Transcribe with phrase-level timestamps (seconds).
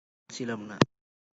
[0.03, 0.75] আমি এটা চাচ্ছিলাম না।